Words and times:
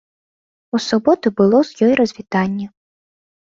У 0.77 0.81
суботу 0.85 1.27
было 1.43 1.59
з 1.69 1.91
ёй 1.91 1.95
развітанне. 2.01 2.67